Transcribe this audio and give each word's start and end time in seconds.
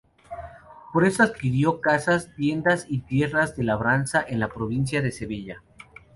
Por 0.91 1.05
esto 1.05 1.21
adquirió 1.21 1.79
casas, 1.79 2.31
tiendas 2.35 2.87
y 2.89 3.01
tierras 3.01 3.55
de 3.55 3.65
labranza 3.65 4.25
en 4.27 4.39
la 4.39 4.47
provincia 4.47 4.99
de 4.99 5.11
Sevilla. 5.11 5.61